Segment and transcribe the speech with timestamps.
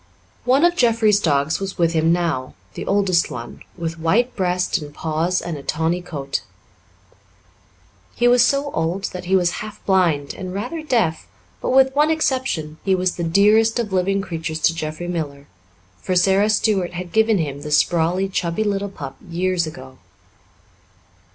[0.45, 4.91] One of Jeffrey's dogs was with him now the oldest one, with white breast and
[4.91, 6.41] paws and a tawny coat.
[8.15, 11.27] He was so old that he was half blind and rather deaf,
[11.61, 15.45] but, with one exception, he was the dearest of living creatures to Jeffrey Miller,
[16.01, 19.99] for Sara Stuart had given him the sprawly, chubby little pup years ago.